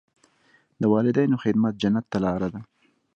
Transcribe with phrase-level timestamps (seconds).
[0.81, 2.61] د والدینو خدمت جنت ته لاره ده.